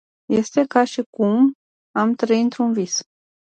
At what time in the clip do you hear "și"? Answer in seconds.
0.83-1.03